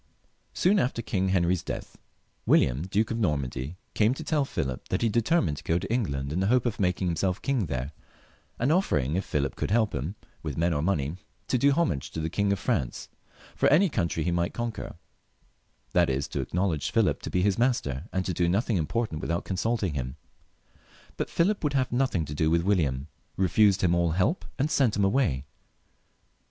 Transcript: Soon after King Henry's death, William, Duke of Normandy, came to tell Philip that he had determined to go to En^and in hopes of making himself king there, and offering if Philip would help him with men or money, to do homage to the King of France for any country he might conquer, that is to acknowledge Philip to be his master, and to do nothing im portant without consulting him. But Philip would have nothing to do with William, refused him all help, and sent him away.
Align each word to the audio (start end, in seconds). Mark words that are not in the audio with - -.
Soon 0.55 0.79
after 0.79 1.03
King 1.03 1.29
Henry's 1.29 1.61
death, 1.61 1.95
William, 2.47 2.87
Duke 2.87 3.11
of 3.11 3.19
Normandy, 3.19 3.77
came 3.93 4.15
to 4.15 4.23
tell 4.23 4.45
Philip 4.45 4.87
that 4.87 5.03
he 5.03 5.05
had 5.05 5.11
determined 5.13 5.57
to 5.57 5.63
go 5.63 5.77
to 5.77 5.87
En^and 5.89 6.31
in 6.31 6.41
hopes 6.41 6.65
of 6.65 6.79
making 6.79 7.05
himself 7.05 7.39
king 7.43 7.67
there, 7.67 7.91
and 8.57 8.71
offering 8.71 9.15
if 9.15 9.23
Philip 9.23 9.61
would 9.61 9.69
help 9.69 9.93
him 9.93 10.15
with 10.41 10.57
men 10.57 10.73
or 10.73 10.81
money, 10.81 11.17
to 11.49 11.57
do 11.59 11.71
homage 11.73 12.09
to 12.13 12.19
the 12.19 12.31
King 12.31 12.51
of 12.51 12.57
France 12.57 13.09
for 13.55 13.69
any 13.69 13.89
country 13.89 14.23
he 14.23 14.31
might 14.31 14.55
conquer, 14.55 14.95
that 15.93 16.09
is 16.09 16.27
to 16.29 16.41
acknowledge 16.41 16.89
Philip 16.89 17.21
to 17.21 17.29
be 17.29 17.43
his 17.43 17.59
master, 17.59 18.05
and 18.11 18.25
to 18.25 18.33
do 18.33 18.49
nothing 18.49 18.77
im 18.77 18.87
portant 18.87 19.21
without 19.21 19.45
consulting 19.45 19.93
him. 19.93 20.15
But 21.15 21.29
Philip 21.29 21.63
would 21.63 21.73
have 21.73 21.91
nothing 21.91 22.25
to 22.25 22.33
do 22.33 22.49
with 22.49 22.63
William, 22.63 23.07
refused 23.37 23.81
him 23.81 23.93
all 23.93 24.13
help, 24.13 24.45
and 24.57 24.71
sent 24.71 24.95
him 24.95 25.05
away. 25.05 25.45